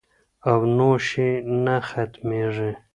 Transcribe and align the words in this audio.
او 0.49 0.59
نوش 0.77 1.05
یې 1.19 1.29
نه 1.65 1.75
ختمیږي 1.87 2.71